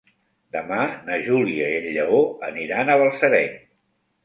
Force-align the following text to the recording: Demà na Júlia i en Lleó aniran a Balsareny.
Demà 0.53 0.79
na 1.09 1.17
Júlia 1.27 1.67
i 1.75 1.77
en 1.83 1.87
Lleó 1.99 2.23
aniran 2.51 2.91
a 2.91 2.99
Balsareny. 3.05 3.57